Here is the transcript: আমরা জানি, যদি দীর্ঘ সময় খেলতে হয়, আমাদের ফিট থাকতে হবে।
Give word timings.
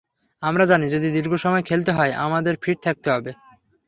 আমরা 0.43 0.63
জানি, 0.65 0.85
যদি 0.89 1.07
দীর্ঘ 1.11 1.33
সময় 1.35 1.63
খেলতে 1.63 1.91
হয়, 1.91 2.13
আমাদের 2.17 2.53
ফিট 2.61 2.77
থাকতে 2.83 3.07
হবে। 3.11 3.31